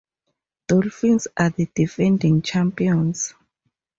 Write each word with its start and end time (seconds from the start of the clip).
Dolphins 0.67 1.27
are 1.37 1.51
the 1.51 1.69
defending 1.75 2.41
champions. 2.41 3.35